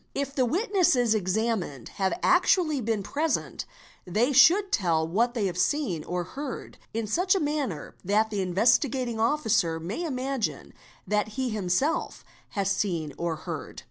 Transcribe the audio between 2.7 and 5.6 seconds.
been— present, they should tell what they have